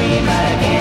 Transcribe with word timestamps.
dream 0.00 0.24
again. 0.24 0.79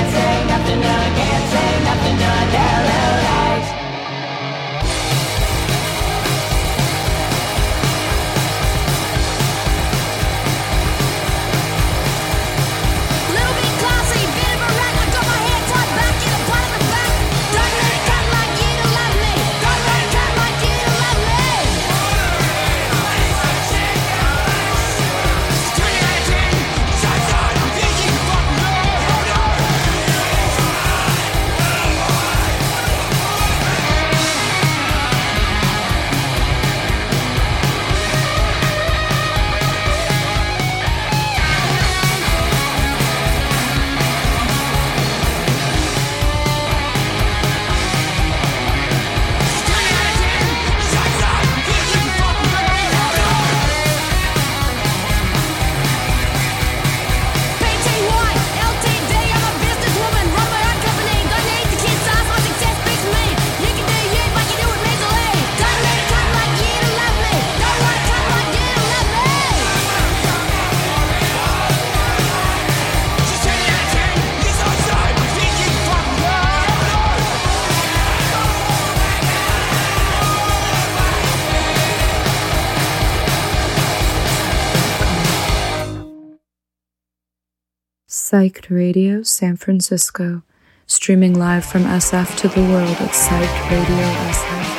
Psyched 88.29 88.69
Radio 88.69 89.23
San 89.23 89.57
Francisco, 89.57 90.43
streaming 90.85 91.33
live 91.33 91.65
from 91.65 91.81
SF 91.85 92.37
to 92.37 92.47
the 92.47 92.61
world 92.61 92.95
at 92.97 93.09
Psyched 93.09 93.71
Radio 93.71 94.05
SF. 94.29 94.78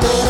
But 0.00 0.29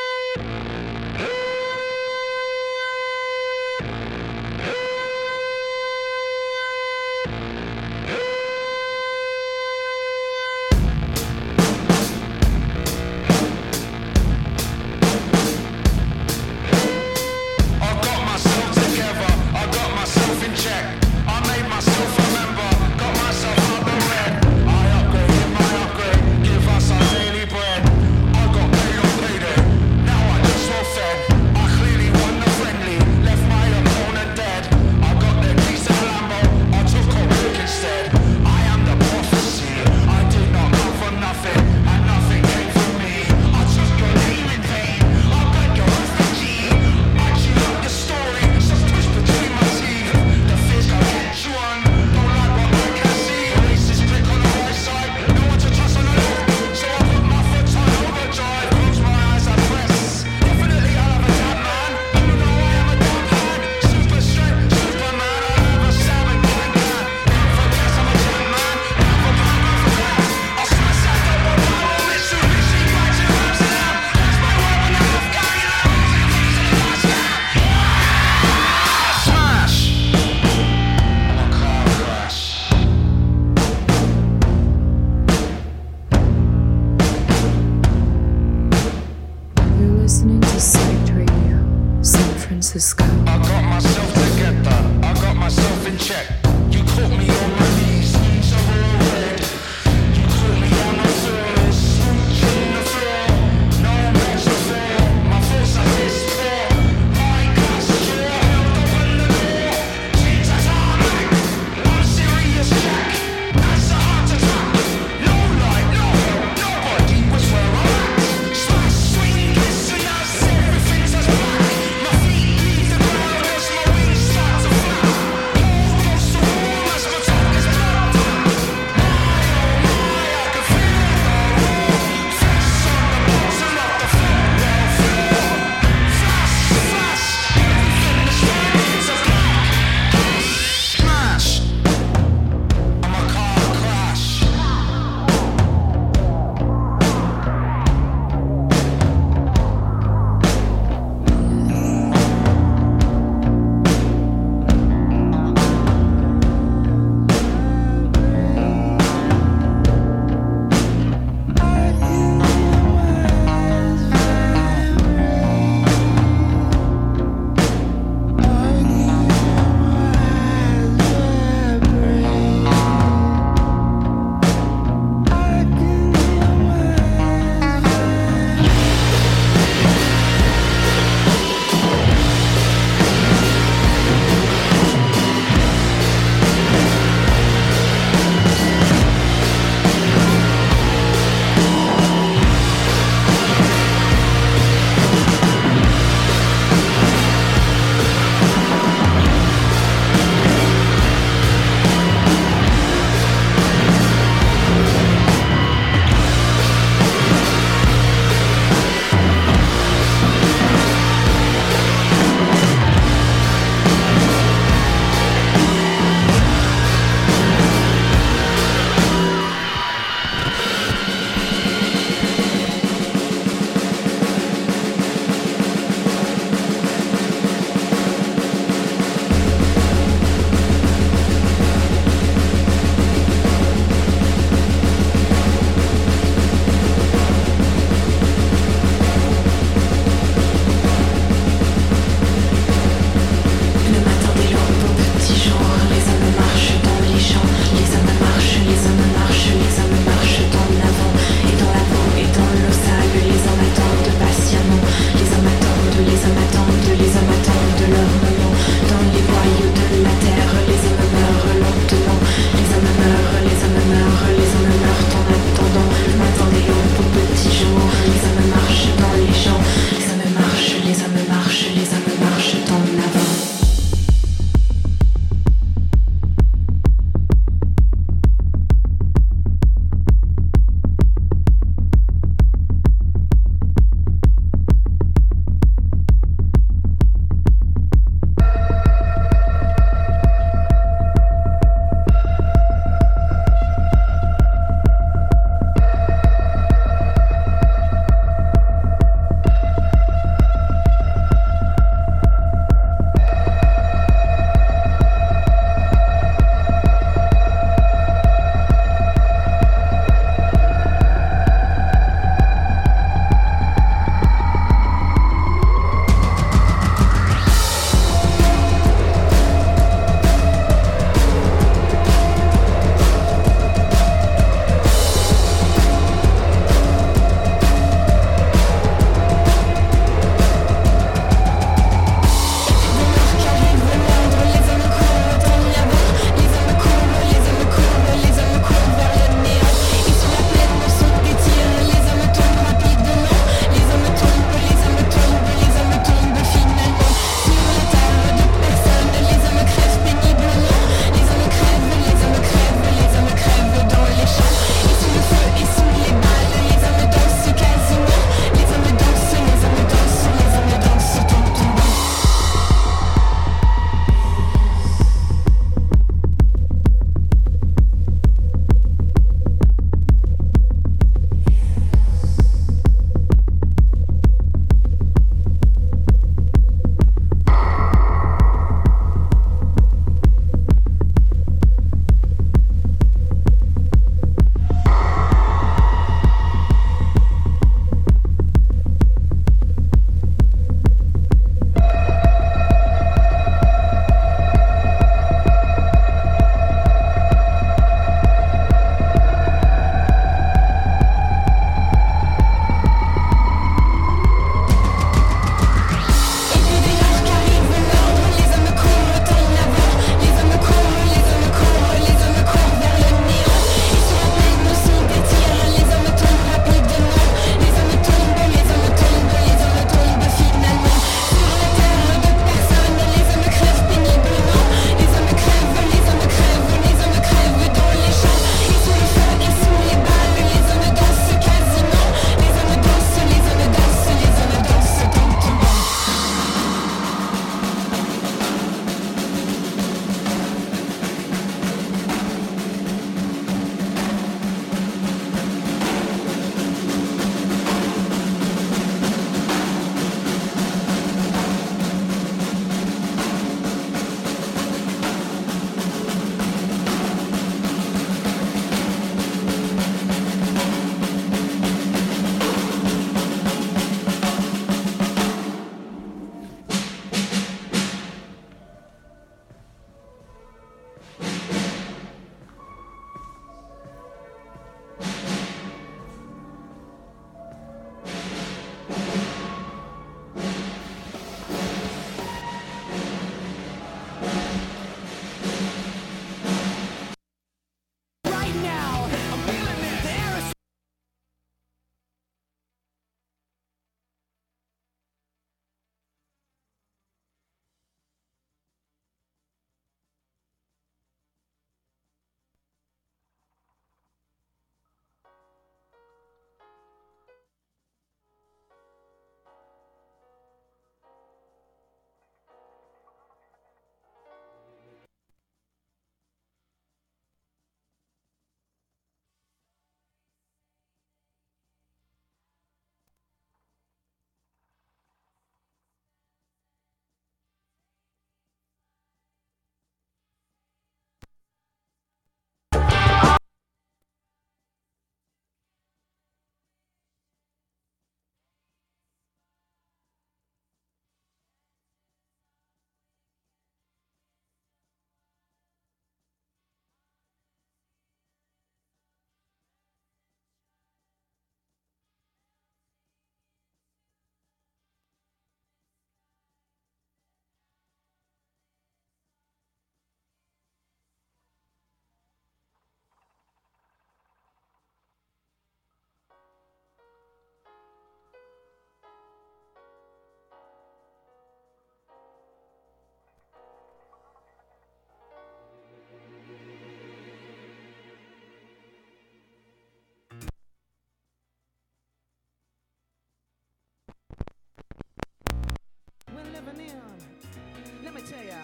living 586.65 586.87
in. 586.87 588.03
Let 588.03 588.13
me 588.13 588.21
tell 588.21 588.43
ya. 588.43 588.55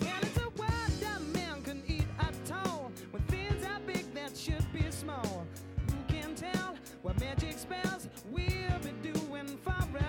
And 0.00 0.24
it's 0.24 0.36
a 0.38 0.48
world 0.50 0.92
that 1.00 1.20
man 1.34 1.62
can 1.62 1.82
eat 1.86 2.06
at 2.18 2.34
all. 2.52 2.90
When 3.10 3.22
things 3.24 3.64
are 3.64 3.80
big 3.86 4.12
that 4.14 4.36
should 4.36 4.64
be 4.72 4.90
small. 4.90 5.46
Who 5.88 6.14
can 6.14 6.34
tell 6.34 6.76
what 7.02 7.18
magic 7.20 7.58
spells 7.58 8.08
we'll 8.30 8.46
be 8.82 9.10
doing 9.10 9.58
forever? 9.64 10.05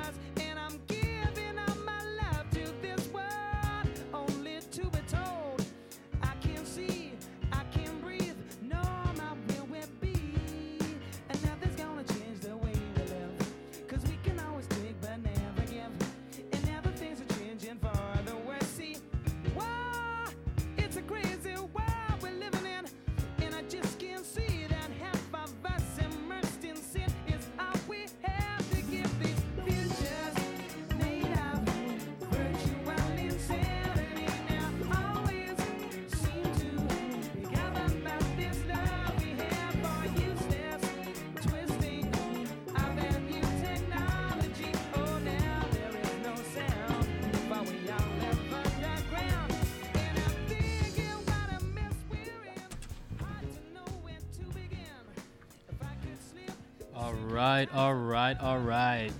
Right, 57.37 57.67
all 57.73 57.93
right, 57.93 58.39
all 58.39 58.57
right. 58.59 59.11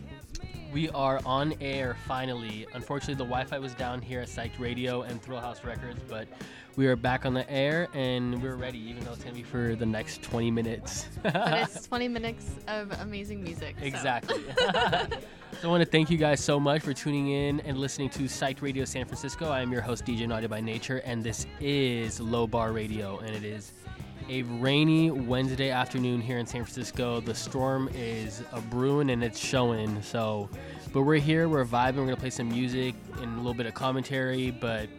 We 0.73 0.89
are 0.89 1.21
on 1.25 1.53
air 1.61 1.95
finally. 2.07 2.65
Unfortunately, 2.73 3.13
the 3.15 3.23
Wi-Fi 3.23 3.59
was 3.59 3.73
down 3.75 4.01
here 4.01 4.19
at 4.21 4.27
Psyched 4.27 4.59
Radio 4.59 5.03
and 5.03 5.21
Thrill 5.21 5.39
House 5.39 5.63
Records, 5.63 6.01
but 6.09 6.27
we 6.75 6.87
are 6.87 6.95
back 6.95 7.25
on 7.25 7.33
the 7.33 7.47
air 7.49 7.87
and 7.93 8.41
we're 8.41 8.55
ready, 8.55 8.79
even 8.79 9.03
though 9.05 9.11
it's 9.13 9.23
gonna 9.23 9.35
be 9.35 9.43
for 9.43 9.75
the 9.75 9.85
next 9.85 10.21
20 10.23 10.49
minutes. 10.51 11.07
but 11.23 11.35
it's 11.53 11.87
20 11.87 12.07
minutes 12.07 12.55
of 12.67 12.91
amazing 13.01 13.43
music. 13.43 13.75
so- 13.79 13.85
Exactly. 13.85 14.41
so 14.57 15.63
I 15.63 15.67
want 15.67 15.83
to 15.83 15.89
thank 15.89 16.09
you 16.09 16.17
guys 16.17 16.43
so 16.43 16.59
much 16.59 16.81
for 16.81 16.93
tuning 16.93 17.29
in 17.29 17.59
and 17.61 17.77
listening 17.77 18.09
to 18.11 18.23
Psyched 18.23 18.61
Radio 18.63 18.83
San 18.83 19.05
Francisco. 19.05 19.49
I 19.49 19.61
am 19.61 19.71
your 19.71 19.81
host, 19.81 20.05
DJ 20.05 20.27
Naughty 20.27 20.47
by 20.47 20.59
Nature, 20.61 20.97
and 21.05 21.23
this 21.23 21.45
is 21.61 22.19
Low 22.19 22.45
Bar 22.47 22.71
Radio, 22.73 23.19
and 23.19 23.33
it 23.35 23.43
is 23.43 23.71
a 24.29 24.43
rainy 24.43 25.09
Wednesday 25.09 25.69
afternoon 25.69 26.21
here 26.21 26.37
in 26.37 26.45
San 26.45 26.63
Francisco. 26.63 27.21
The 27.21 27.33
storm 27.33 27.89
is 27.93 28.43
a 28.51 28.61
brewing 28.61 29.09
and 29.09 29.23
it's 29.23 29.39
showing. 29.39 30.01
So, 30.01 30.49
but 30.91 31.03
we're 31.03 31.19
here, 31.19 31.47
we're 31.47 31.65
vibing. 31.65 31.95
We're 31.97 32.05
gonna 32.05 32.17
play 32.17 32.29
some 32.29 32.49
music 32.49 32.95
and 33.21 33.33
a 33.33 33.37
little 33.37 33.53
bit 33.53 33.65
of 33.65 33.73
commentary, 33.73 34.51
but. 34.51 34.89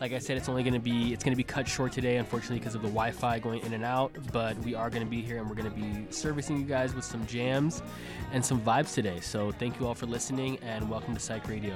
Like 0.00 0.12
I 0.12 0.20
said, 0.20 0.36
it's 0.36 0.48
only 0.48 0.62
to 0.74 0.78
be 0.78 1.12
it's 1.12 1.24
to 1.32 1.36
be 1.36 1.42
cut 1.42 1.66
short 1.66 1.90
today, 1.90 2.18
unfortunately, 2.18 2.60
because 2.60 2.76
of 2.76 2.82
the 2.82 2.86
Wi-Fi 2.86 3.40
going 3.40 3.64
in 3.64 3.72
and 3.72 3.84
out. 3.84 4.12
But 4.32 4.56
we 4.58 4.76
are 4.76 4.90
to 5.04 5.10
be 5.10 5.22
here, 5.22 5.38
and 5.38 5.48
we're 5.48 5.56
to 5.68 5.76
be 5.76 6.06
servicing 6.10 6.56
you 6.56 6.64
guys 6.64 6.94
with 6.94 7.04
some 7.04 7.26
jams 7.26 7.82
and 8.32 8.44
some 8.44 8.60
vibes 8.60 8.94
today. 8.94 9.18
So 9.18 9.50
thank 9.50 9.80
you 9.80 9.88
all 9.88 9.96
for 9.96 10.06
listening, 10.06 10.56
and 10.62 10.88
welcome 10.88 11.14
to 11.14 11.20
Psych 11.20 11.48
Radio. 11.48 11.74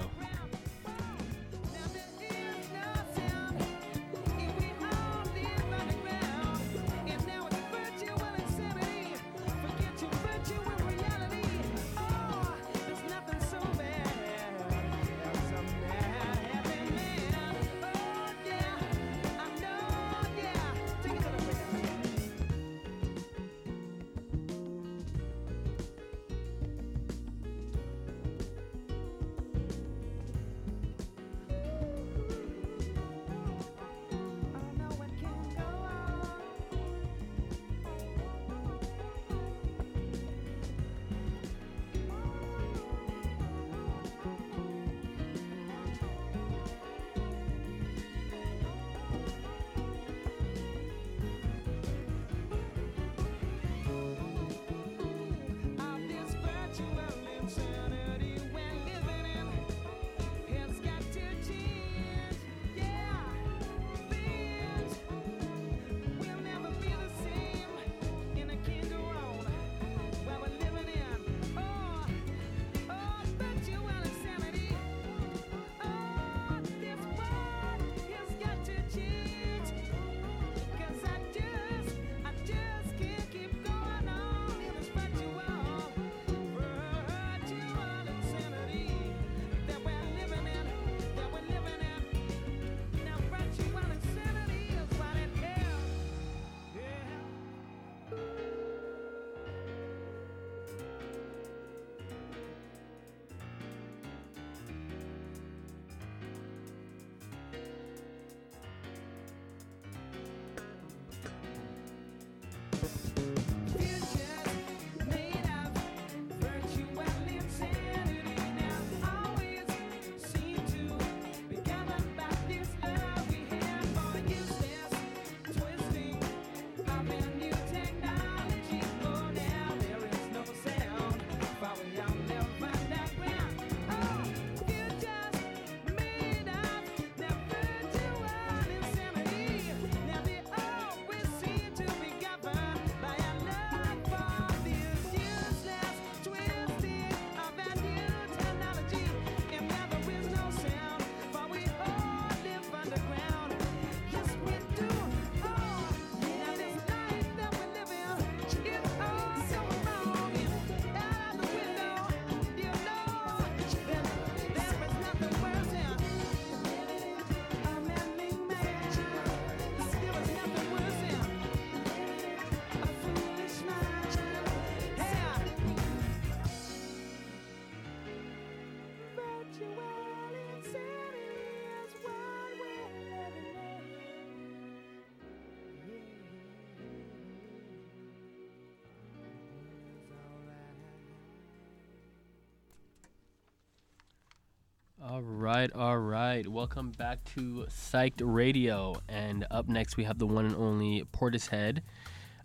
All 195.11 195.21
right, 195.21 195.69
all 195.73 195.99
right. 195.99 196.47
Welcome 196.47 196.93
back 196.93 197.25
to 197.35 197.67
Psyched 197.69 198.21
Radio. 198.21 198.95
And 199.09 199.45
up 199.51 199.69
next, 199.69 199.97
we 199.97 200.05
have 200.05 200.17
the 200.17 200.27
one 200.27 200.47
and 200.47 200.55
only 200.55 201.03
Portishead. 201.13 201.81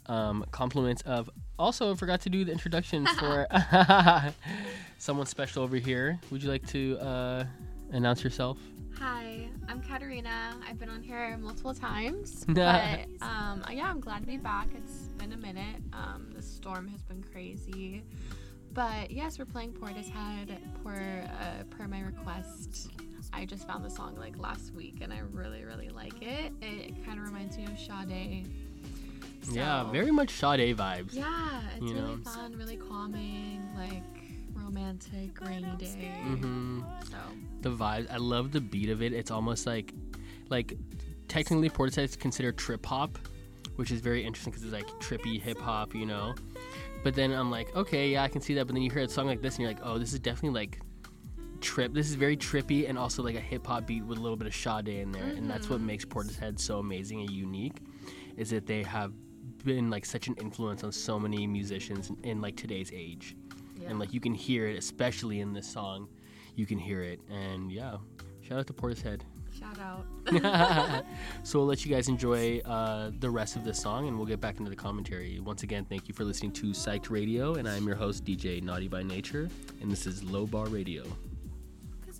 Um, 0.08 0.44
compliments 0.50 1.04
of. 1.04 1.30
Also, 1.60 1.92
I 1.92 1.96
forgot 1.96 2.22
to 2.22 2.30
do 2.32 2.44
the 2.44 2.52
introduction 2.52 3.06
for 3.20 3.46
someone 4.98 5.28
special 5.28 5.62
over 5.62 5.76
here. 5.76 6.20
Would 6.32 6.42
you 6.42 6.50
like 6.50 6.66
to 6.70 6.98
uh, 7.00 7.44
announce 7.92 8.24
yourself? 8.24 8.58
Hi, 8.98 9.48
I'm 9.70 9.80
Katerina. 9.80 10.56
I've 10.68 10.80
been 10.80 10.90
on 10.90 11.04
here 11.04 11.38
multiple 11.38 11.76
times. 11.76 12.44
but 12.48 13.06
um, 13.22 13.64
yeah, 13.70 13.88
I'm 13.88 14.00
glad 14.00 14.22
to 14.22 14.28
be 14.28 14.38
back. 14.38 14.70
It's 14.76 15.10
been 15.20 15.34
a 15.34 15.38
minute. 15.38 15.84
Um, 15.94 16.32
the 16.36 16.42
storm 16.42 16.88
has 16.88 17.04
been 17.04 17.24
crazy. 17.32 18.02
But 18.78 19.10
yes, 19.10 19.40
we're 19.40 19.46
playing 19.46 19.72
Portishead 19.72 20.56
per, 20.84 21.28
uh, 21.42 21.64
per 21.72 21.88
my 21.88 22.02
request. 22.02 22.92
I 23.34 23.44
just 23.44 23.66
found 23.66 23.84
the 23.84 23.90
song 23.90 24.16
like 24.18 24.38
last 24.38 24.72
week 24.76 25.00
and 25.02 25.12
I 25.12 25.22
really, 25.34 25.64
really 25.66 25.90
like 25.90 26.22
it. 26.22 26.54
It 26.62 27.04
kind 27.04 27.18
of 27.18 27.26
reminds 27.26 27.58
me 27.58 27.66
of 27.66 27.72
Sade. 27.80 28.48
Yeah, 29.52 29.90
very 29.92 30.12
much 30.12 30.30
Sade 30.30 30.78
vibes. 30.78 31.14
Yeah, 31.16 31.62
it's 31.76 31.86
You 31.88 31.96
really 31.96 32.16
know. 32.18 32.22
fun, 32.24 32.56
really 32.56 32.78
calming, 32.78 33.68
like 33.76 34.04
romantic, 34.54 35.42
rainy 35.42 35.76
day. 35.80 36.12
Mm-hmm. 36.28 36.82
So 37.10 37.18
The 37.62 37.72
vibes. 37.72 38.12
I 38.12 38.18
love 38.18 38.52
the 38.52 38.62
beat 38.62 38.90
of 38.90 39.02
it. 39.02 39.12
It's 39.12 39.32
almost 39.32 39.66
like, 39.66 39.92
like, 40.50 40.78
technically 41.28 41.72
Portishead 41.72 42.04
is 42.04 42.16
considered 42.16 42.60
trip 42.60 42.86
hop, 42.86 43.18
which 43.78 43.90
is 43.90 44.02
very 44.02 44.24
interesting 44.24 44.52
because 44.52 44.64
it's 44.66 44.74
like 44.74 44.88
trippy 45.00 45.42
hip 45.42 45.60
hop, 45.60 45.96
you 45.96 46.06
know. 46.06 46.36
But 47.08 47.16
then 47.16 47.32
I'm 47.32 47.50
like, 47.50 47.74
okay, 47.74 48.10
yeah, 48.10 48.24
I 48.24 48.28
can 48.28 48.42
see 48.42 48.54
that. 48.56 48.68
But 48.68 48.74
then 48.74 48.84
you 48.84 48.92
hear 48.92 49.04
a 49.04 49.08
song 49.08 49.28
like 49.28 49.42
this, 49.42 49.56
and 49.56 49.62
you're 49.62 49.72
like, 49.72 49.80
oh, 49.82 49.98
this 49.98 50.12
is 50.12 50.20
definitely 50.20 50.60
like 50.60 50.82
trip. 51.62 51.94
This 51.94 52.10
is 52.10 52.16
very 52.16 52.36
trippy 52.36 52.90
and 52.90 52.98
also 52.98 53.24
like 53.24 53.38
a 53.38 53.40
hip 53.40 53.66
hop 53.66 53.88
beat 53.88 54.04
with 54.04 54.18
a 54.18 54.22
little 54.22 54.36
bit 54.36 54.46
of 54.46 54.54
Sade 54.54 54.90
in 54.90 55.14
there, 55.14 55.24
and 55.24 55.50
that's 55.50 55.70
what 55.70 55.78
mm-hmm. 55.78 55.88
makes 55.88 56.04
Portishead 56.04 56.60
so 56.60 56.80
amazing 56.80 57.22
and 57.22 57.30
unique. 57.30 57.78
Is 58.36 58.50
that 58.50 58.66
they 58.66 58.84
have 58.84 59.14
been 59.64 59.90
like 59.90 60.04
such 60.04 60.28
an 60.28 60.36
influence 60.42 60.84
on 60.84 60.92
so 60.92 61.18
many 61.18 61.48
musicians 61.48 62.10
in, 62.10 62.18
in 62.24 62.42
like 62.42 62.58
today's 62.58 62.92
age, 62.94 63.38
and 63.88 64.00
like 64.00 64.14
you 64.14 64.20
can 64.20 64.34
hear 64.34 64.68
it, 64.68 64.78
especially 64.78 65.40
in 65.40 65.54
this 65.54 65.66
song, 65.66 66.10
you 66.56 66.66
can 66.66 66.78
hear 66.78 67.04
it, 67.04 67.22
and 67.32 67.72
yeah, 67.72 67.96
shout 68.42 68.60
out 68.60 68.68
to 68.68 68.74
Portishead. 68.74 69.22
Shout 69.60 69.80
out. 69.80 71.06
So 71.44 71.60
we'll 71.60 71.68
let 71.68 71.86
you 71.86 71.96
guys 71.96 72.10
enjoy 72.10 72.60
uh, 72.60 73.12
the 73.20 73.30
rest 73.30 73.56
of 73.56 73.64
this 73.64 73.80
song, 73.80 74.10
and 74.10 74.18
we'll 74.18 74.26
get 74.26 74.42
back 74.42 74.58
into 74.58 74.70
the 74.70 74.76
commentary. 74.76 75.40
Once 75.40 75.64
again, 75.64 75.86
thank 75.86 76.10
you 76.10 76.14
for 76.14 76.26
listening 76.26 76.52
to 76.54 76.68
Psyched 76.68 77.10
Radio, 77.10 77.56
and 77.56 77.68
I'm 77.68 77.88
your 77.88 77.96
host 77.96 78.26
DJ 78.26 78.62
Naughty 78.62 78.90
by 78.90 79.02
Nature, 79.02 79.50
and 79.82 79.90
this 79.90 80.06
is 80.06 80.24
Low 80.24 80.46
Bar 80.46 80.66
Radio. 80.66 81.04
Cause 82.06 82.20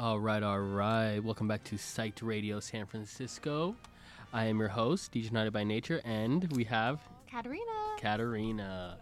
All 0.00 0.18
right, 0.18 0.42
all 0.42 0.58
right. 0.58 1.20
Welcome 1.20 1.46
back 1.46 1.62
to 1.64 1.74
Psyched 1.74 2.22
Radio 2.22 2.58
San 2.58 2.86
Francisco. 2.86 3.76
I 4.32 4.46
am 4.46 4.58
your 4.58 4.68
host, 4.68 5.12
DJ 5.12 5.24
United 5.24 5.52
by 5.52 5.62
Nature, 5.62 6.00
and 6.06 6.50
we 6.56 6.64
have 6.64 7.02
Katarina. 7.30 7.60
Katarina. 8.00 8.96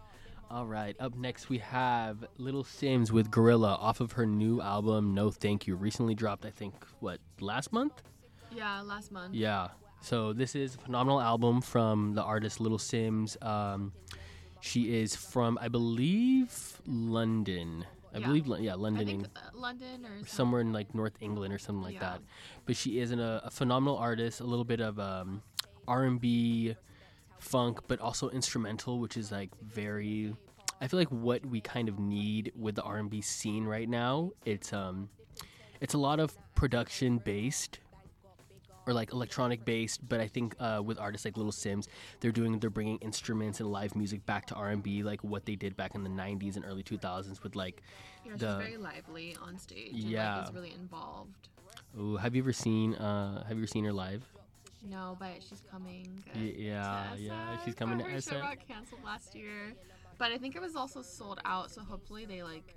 All 0.51 0.67
right, 0.67 0.97
up 0.99 1.15
next 1.15 1.49
we 1.49 1.59
have 1.59 2.27
Little 2.37 2.65
Simz 2.65 3.13
with 3.13 3.31
Gorilla 3.31 3.77
off 3.77 4.01
of 4.01 4.11
her 4.11 4.27
new 4.27 4.61
album, 4.61 5.15
No 5.15 5.31
Thank 5.31 5.69
You. 5.69 5.77
Recently 5.77 6.17
dropped, 6.17 6.45
I 6.45 6.51
think, 6.51 6.75
what, 6.99 7.21
last 7.39 7.73
month? 7.73 8.03
Yeah, 8.51 8.81
last 8.81 9.13
month. 9.13 9.37
Yeah. 9.37 9.69
So 10.01 10.33
this 10.33 10.57
is 10.57 10.75
a 10.75 10.79
phenomenal 10.79 11.21
album 11.21 11.61
from 11.61 12.15
the 12.17 12.25
artist 12.25 12.59
Little 12.59 12.77
Simz. 12.77 13.41
Um, 13.41 13.93
she 14.59 15.01
is 15.01 15.15
from, 15.15 15.61
I 15.63 15.69
believe, 15.69 16.83
London. 16.89 17.85
I 18.15 18.19
Yeah. 18.19 18.27
believe, 18.27 18.47
yeah, 18.61 18.75
London. 18.75 19.09
in- 19.09 19.27
London 19.55 20.07
or 20.07 20.27
somewhere 20.27 20.61
in 20.61 20.73
like 20.73 20.95
North 20.95 21.15
England 21.21 21.53
or 21.53 21.59
something 21.59 21.83
like 21.83 21.95
Yeah. 21.95 22.01
that. 22.01 22.21
But 22.67 22.77
she 22.77 23.01
is 23.01 23.11
an, 23.11 23.21
a, 23.21 23.43
a 23.45 23.51
phenomenal 23.51 23.97
artist, 23.99 24.41
a 24.41 24.45
little 24.45 24.65
bit 24.65 24.81
of 24.81 24.99
um, 24.99 25.43
R&B, 25.87 26.75
funk, 27.39 27.81
but 27.89 28.01
also 28.01 28.29
instrumental, 28.31 28.99
which 29.01 29.17
is 29.17 29.31
like 29.33 29.51
very. 29.61 30.35
I 30.81 30.87
feel 30.87 30.99
like 31.01 31.09
what 31.11 31.45
we 31.45 31.61
kind 31.61 31.89
of 31.89 31.99
need 31.99 32.53
with 32.55 32.77
the 32.77 32.83
R&B 32.83 33.21
scene 33.21 33.65
right 33.65 33.89
now. 33.89 34.31
It's 34.45 34.73
um, 34.73 35.09
it's 35.81 35.95
a 35.95 35.99
lot 35.99 36.21
of 36.21 36.37
production 36.55 37.19
based 37.19 37.79
or 38.89 38.95
like 38.95 39.13
electronic 39.13 39.65
based 39.67 40.07
but 40.09 40.19
i 40.19 40.27
think 40.27 40.55
uh, 40.59 40.81
with 40.83 40.99
artists 40.99 41.25
like 41.27 41.37
Little 41.37 41.53
Simz 41.53 41.87
they're 42.21 42.33
doing 42.33 42.59
they're 42.59 42.71
bringing 42.71 42.97
instruments 42.99 43.61
and 43.61 43.71
live 43.71 43.95
music 43.95 44.25
back 44.25 44.47
to 44.47 44.55
r&b 44.55 45.03
like 45.03 45.23
what 45.23 45.45
they 45.45 45.55
did 45.57 45.77
back 45.77 45.95
in 45.95 46.03
the 46.03 46.11
90s 46.11 46.57
and 46.57 46.65
early 46.65 46.83
2000s 46.83 47.43
with 47.43 47.55
like 47.55 47.83
Yeah, 48.25 48.33
she's 48.33 48.41
the 48.41 48.57
very 48.57 48.77
lively 48.79 49.37
on 49.43 49.59
stage. 49.59 49.93
And, 49.93 50.03
Yeah. 50.03 50.37
like, 50.39 50.49
is 50.49 50.55
really 50.55 50.73
involved. 50.73 51.49
Ooh, 52.01 52.17
have 52.17 52.35
you 52.35 52.43
ever 52.43 52.53
seen 52.53 52.95
uh 52.95 53.45
have 53.45 53.57
you 53.59 53.63
ever 53.63 53.67
seen 53.67 53.85
her 53.85 53.93
live 53.93 54.23
No, 54.83 55.17
but 55.21 55.43
she's 55.47 55.63
coming. 55.71 56.07
uh, 56.35 56.39
yeah, 56.39 57.15
yeah, 57.17 57.33
SF. 57.57 57.65
she's 57.65 57.75
coming 57.75 57.99
to 57.99 58.05
Her 58.05 58.21
show 58.23 58.41
got 58.41 58.67
canceled 58.67 59.05
last 59.05 59.35
year. 59.35 59.75
But 60.17 60.33
I 60.33 60.39
think 60.39 60.57
it 60.57 60.63
was 60.63 60.75
also 60.77 61.01
sold 61.03 61.39
out, 61.45 61.71
so 61.71 61.81
hopefully 61.83 62.25
they 62.25 62.43
like 62.43 62.75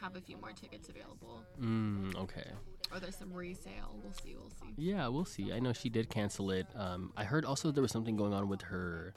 have 0.00 0.16
a 0.16 0.20
few 0.20 0.36
more 0.36 0.52
tickets 0.52 0.88
available, 0.88 1.42
Mm, 1.60 2.14
okay. 2.16 2.48
Or 2.92 3.00
there's 3.00 3.16
some 3.16 3.32
resale. 3.32 3.94
We'll 4.02 4.12
see. 4.12 4.34
We'll 4.38 4.50
see. 4.50 4.74
Yeah, 4.76 5.08
we'll 5.08 5.24
see. 5.24 5.52
I 5.52 5.58
know 5.60 5.72
she 5.72 5.88
did 5.88 6.08
cancel 6.08 6.50
it. 6.50 6.66
Um, 6.76 7.12
I 7.16 7.24
heard 7.24 7.44
also 7.44 7.70
there 7.70 7.82
was 7.82 7.92
something 7.92 8.16
going 8.16 8.32
on 8.32 8.48
with 8.48 8.62
her 8.62 9.14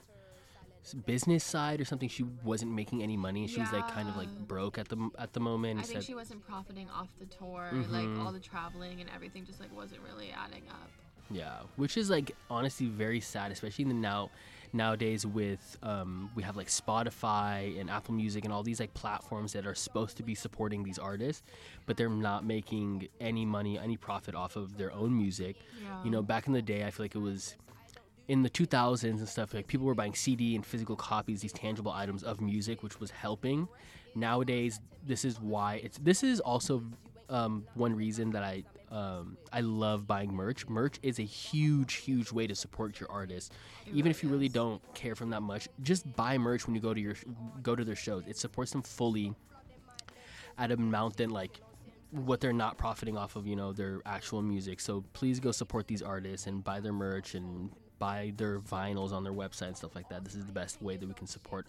business 1.06 1.44
side 1.44 1.80
or 1.82 1.86
something. 1.86 2.10
She 2.10 2.24
wasn't 2.44 2.72
making 2.72 3.04
any 3.04 3.18
money. 3.18 3.48
She 3.48 3.60
was 3.60 3.72
like 3.72 3.88
kind 3.90 4.10
of 4.10 4.16
like 4.18 4.28
Yeah. 4.28 4.46
broke 4.48 4.78
at 4.78 4.88
the 4.88 5.10
at 5.18 5.34
the 5.34 5.40
moment. 5.40 5.80
I 5.80 5.84
think 5.84 5.94
said- 6.00 6.04
she 6.06 6.16
wasn't 6.16 6.42
profiting 6.48 6.90
off 6.90 7.10
the 7.20 7.26
tour. 7.26 7.70
Like 7.90 8.08
all 8.20 8.32
the 8.32 8.40
traveling 8.40 9.02
and 9.02 9.10
everything 9.14 9.46
just 9.46 9.60
like 9.60 9.76
wasn't 9.76 10.02
really 10.02 10.32
adding 10.32 10.64
up. 10.70 10.90
Yeah, 11.32 11.60
which 11.76 11.96
is 11.96 12.10
like 12.10 12.36
honestly 12.50 12.88
very 12.88 13.20
sad, 13.20 13.52
especially 13.52 13.84
in 13.84 13.90
the 13.90 13.96
now 13.96 14.32
nowadays 14.74 15.26
with 15.26 15.78
um, 15.84 16.30
we 16.36 16.44
have 16.44 16.56
like 16.56 16.68
Spotify 16.68 17.80
and 17.80 17.90
Apple 17.90 18.14
Music 18.14 18.46
and 18.46 18.54
all 18.54 18.64
these 18.64 18.80
like 18.80 18.94
platforms 18.94 19.54
that 19.54 19.66
are 19.66 19.76
supposed 19.76 20.18
to 20.18 20.24
be 20.24 20.36
supporting 20.36 20.84
these 20.84 21.00
artists, 21.00 21.44
but 21.86 21.98
they're 21.98 22.10
not 22.10 22.46
making 22.46 23.08
any 23.20 23.46
money, 23.46 23.78
any 23.78 23.98
profit 23.98 24.36
off 24.36 24.56
of 24.56 24.78
their 24.78 24.92
own 24.94 25.16
music. 25.16 25.58
Yeah. 25.84 26.04
You 26.04 26.12
know, 26.12 26.22
back 26.22 26.48
in 26.48 26.54
the 26.54 26.62
day, 26.62 26.84
I 26.84 26.92
feel 26.92 27.06
like 27.06 27.16
it 27.16 27.20
was 27.20 27.56
in 28.28 28.44
the 28.44 28.50
2000s 28.50 29.04
and 29.04 29.28
stuff 29.28 29.54
like 29.54 29.68
people 29.68 29.88
were 29.88 29.96
buying 29.96 30.14
CD 30.14 30.56
and 30.56 30.66
physical 30.66 30.96
copies, 30.96 31.42
these 31.42 31.54
tangible 31.54 31.92
items 31.92 32.24
of 32.24 32.40
music, 32.40 32.84
which 32.84 33.00
was 33.00 33.10
helping. 33.10 33.68
Nowadays, 34.16 34.80
this 35.06 35.26
is 35.26 35.40
why 35.40 35.82
it's. 35.84 35.98
This 35.98 36.24
is 36.24 36.40
also 36.40 36.84
um, 37.30 37.66
one 37.74 37.96
reason 37.96 38.32
that 38.32 38.44
I 38.44 38.64
um, 38.92 39.38
I 39.54 39.62
love 39.62 40.08
buying 40.08 40.34
merch. 40.34 40.68
Merch 40.68 40.98
is 41.04 41.20
a 41.20 41.24
huge, 41.24 41.96
huge 41.96 42.32
way 42.32 42.48
to 42.48 42.56
support 42.56 43.00
your 43.00 43.12
artist. 43.12 43.54
Even 43.94 44.10
if 44.10 44.24
you 44.24 44.30
really 44.30 44.50
don't 44.50 44.82
care 44.96 45.16
from 45.16 45.30
that 45.30 45.42
much, 45.42 45.68
just 45.84 46.16
buy 46.16 46.38
merch 46.38 46.66
when 46.66 46.76
you 46.76 46.82
go 46.82 46.94
to 46.94 47.00
your 47.00 47.16
go 47.62 47.76
to 47.76 47.84
their 47.84 47.96
shows. 47.96 48.24
It 48.28 48.38
supports 48.38 48.72
them 48.72 48.82
fully 48.82 49.36
at 50.58 50.72
an 50.72 50.80
amount 50.80 51.18
than 51.18 51.30
like 51.30 51.62
what 52.12 52.42
they're 52.42 52.52
not 52.52 52.78
profiting 52.78 53.16
off 53.16 53.36
of, 53.36 53.46
you 53.46 53.56
know, 53.56 53.72
their 53.72 54.02
actual 54.06 54.42
music. 54.42 54.80
So 54.80 55.04
please 55.14 55.40
go 55.40 55.52
support 55.52 55.88
these 55.88 56.02
artists 56.02 56.48
and 56.48 56.64
buy 56.64 56.80
their 56.80 56.94
merch 56.94 57.36
and 57.36 57.70
buy 58.00 58.34
their 58.38 58.60
vinyls 58.60 59.12
on 59.12 59.24
their 59.24 59.34
website 59.34 59.68
and 59.68 59.78
stuff 59.78 59.96
like 59.96 60.10
that. 60.10 60.24
This 60.24 60.34
is 60.34 60.46
the 60.46 60.52
best 60.52 60.82
way 60.82 60.98
that 60.98 61.08
we 61.08 61.14
can 61.14 61.28
support 61.28 61.68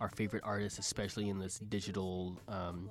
our 0.00 0.08
favorite 0.08 0.42
artists, 0.44 0.78
especially 0.78 1.28
in 1.28 1.38
this 1.38 1.58
digital 1.58 2.36
um, 2.48 2.90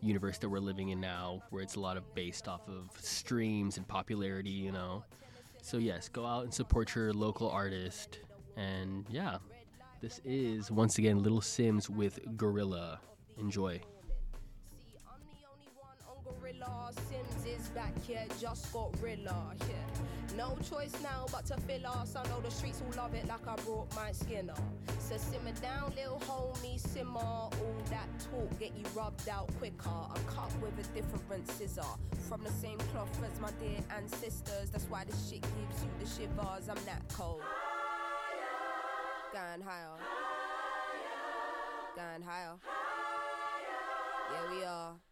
universe 0.00 0.38
that 0.38 0.48
we're 0.48 0.58
living 0.58 0.90
in 0.90 1.00
now, 1.00 1.42
where 1.50 1.62
it's 1.62 1.76
a 1.76 1.80
lot 1.80 1.96
of 1.96 2.14
based 2.14 2.48
off 2.48 2.68
of 2.68 2.90
streams 3.00 3.76
and 3.76 3.86
popularity, 3.86 4.50
you 4.50 4.72
know. 4.72 5.04
So 5.62 5.78
yes, 5.78 6.08
go 6.08 6.26
out 6.26 6.44
and 6.44 6.54
support 6.54 6.94
your 6.94 7.12
local 7.12 7.50
artist. 7.50 8.20
And 8.56 9.06
yeah, 9.10 9.38
this 10.00 10.20
is 10.24 10.70
once 10.70 10.98
again 10.98 11.22
Little 11.22 11.40
Simz 11.40 11.88
with 11.88 12.18
Gorilla. 12.36 13.00
Enjoy. 13.38 13.80
Gorilla. 16.40 16.90
Simz 17.08 17.60
is 17.60 17.68
back 17.68 17.92
here, 18.04 18.24
just 18.40 18.72
got 18.72 18.94
Rilla. 19.02 19.54
Yeah. 19.60 20.36
No 20.36 20.56
choice 20.68 20.94
now 21.02 21.26
but 21.32 21.46
to 21.46 21.56
fill 21.62 21.86
us. 21.86 22.14
I 22.14 22.22
know 22.28 22.40
the 22.40 22.50
streets 22.50 22.80
will 22.80 22.96
love 22.96 23.14
it 23.14 23.26
like 23.26 23.46
I 23.46 23.56
brought 23.62 23.94
my 23.96 24.12
skin 24.12 24.30
skinner. 24.30 24.54
So 24.98 25.16
simmer 25.16 25.52
down, 25.60 25.92
little 25.96 26.20
homie, 26.20 26.78
simmer. 26.78 27.20
All 27.20 27.50
that 27.90 28.08
talk 28.30 28.58
get 28.58 28.72
you 28.76 28.84
rubbed 28.94 29.28
out 29.28 29.48
quicker. 29.58 29.88
I 29.88 30.18
cut 30.26 30.52
with 30.60 30.78
a 30.78 30.88
different 30.94 31.50
scissor. 31.50 31.82
From 32.28 32.42
the 32.44 32.50
same 32.50 32.78
cloth 32.92 33.08
as 33.24 33.40
my 33.40 33.50
dear 33.60 33.78
ancestors. 33.96 34.70
That's 34.70 34.84
why 34.84 35.04
this 35.04 35.28
shit 35.28 35.42
gives 35.42 35.82
you 35.82 35.90
the 35.98 36.06
shivers. 36.06 36.68
I'm 36.68 36.84
that 36.86 37.02
cold. 37.12 37.42
Going 39.32 39.62
higher. 39.62 39.98
Going 41.96 42.22
higher. 42.22 42.56
Yeah, 44.32 44.56
we 44.56 44.64
are. 44.64 45.09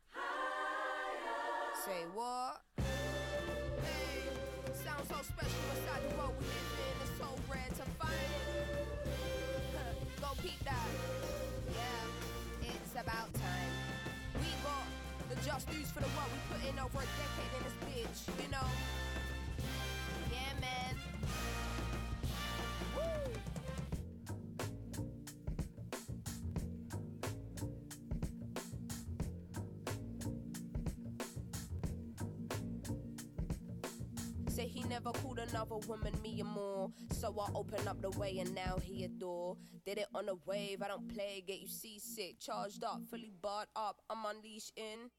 Say 1.85 2.05
what? 2.13 2.61
Hey, 2.77 4.27
sounds 4.83 5.07
so 5.09 5.15
special 5.23 5.63
inside 5.71 6.03
the 6.11 6.17
world 6.19 6.35
we 6.41 6.47
live 6.47 6.75
in. 6.75 6.95
It's 7.07 7.15
so 7.17 7.31
rare 7.47 7.71
to 7.71 7.85
find. 8.03 8.31
Go 10.21 10.35
that. 10.65 10.89
Yeah, 11.71 12.69
it's 12.75 12.93
about 12.93 13.33
time. 13.33 13.73
We 14.43 14.51
got 14.67 14.91
the 15.31 15.37
just 15.47 15.71
dues 15.71 15.91
for 15.93 16.01
the 16.01 16.11
work 16.19 16.27
we 16.35 16.41
put 16.51 16.69
in 16.69 16.79
over 16.81 16.99
a 16.99 17.07
decade 17.15 17.53
in 17.57 17.63
this 17.63 17.79
bitch, 17.87 18.27
you 18.43 18.51
know? 18.51 18.67
Yeah, 20.33 20.61
man. 20.61 21.08
Another 35.59 35.87
woman 35.89 36.15
me 36.23 36.41
and 36.41 36.49
more. 36.49 36.91
So 37.13 37.35
I 37.39 37.49
open 37.55 37.89
up 37.89 38.01
the 38.01 38.11
way 38.11 38.39
and 38.39 38.55
now 38.55 38.79
he 38.81 39.05
adore. 39.05 39.57
Did 39.85 39.99
it 39.99 40.07
on 40.15 40.29
a 40.29 40.35
wave, 40.47 40.83
I 40.83 40.89
don't 40.89 41.13
play, 41.13 41.43
get 41.47 41.59
you 41.61 41.69
seasick. 41.69 42.39
Charged 42.41 42.85
up, 42.85 43.01
fully 43.11 43.33
barred 43.43 43.69
up, 43.75 43.97
I'm 44.09 44.25
unleashed 44.25 44.73
in. 44.77 45.11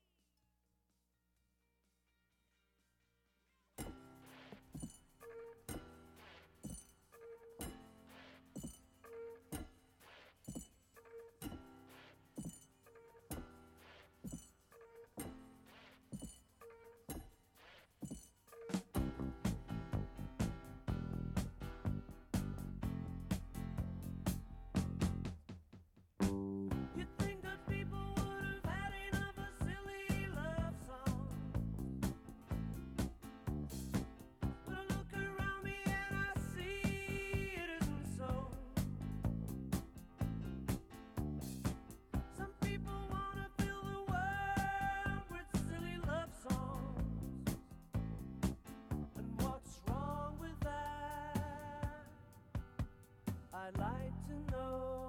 I'd 53.69 53.77
like 53.77 54.13
to 54.25 54.51
know. 54.51 55.08